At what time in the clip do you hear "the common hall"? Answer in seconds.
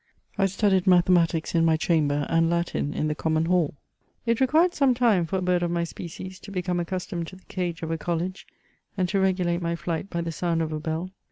3.07-3.75